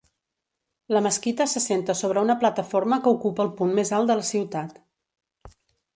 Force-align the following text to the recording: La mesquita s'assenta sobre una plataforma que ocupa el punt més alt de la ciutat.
La 0.95 1.01
mesquita 1.07 1.45
s'assenta 1.51 1.95
sobre 2.01 2.23
una 2.27 2.37
plataforma 2.45 3.01
que 3.05 3.15
ocupa 3.19 3.47
el 3.47 3.55
punt 3.61 3.77
més 3.81 3.93
alt 3.99 4.11
de 4.13 4.17
la 4.23 4.29
ciutat. 4.35 4.85